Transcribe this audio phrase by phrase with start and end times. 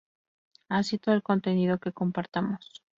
[0.67, 2.83] así todo el contenido que compartamos